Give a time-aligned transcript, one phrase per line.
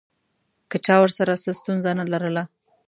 [0.69, 2.43] که چا ورسره څه ستونزه نه لرله.